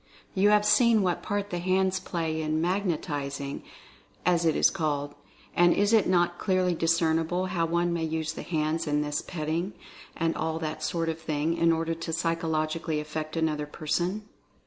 [0.33, 3.61] You have seen what part the hands play in "magnetizing"
[4.25, 5.13] as it is called,
[5.55, 9.73] and is it not clearly discernible how one may use the hands in this "petting,"
[10.17, 14.27] and all that sort of thing, in order to psychologically affect another person